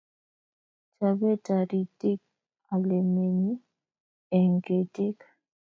Chobe 0.95 1.31
taritik 1.45 2.21
olemenye 2.73 3.53
eng 4.37 4.55
ketik 4.65 5.17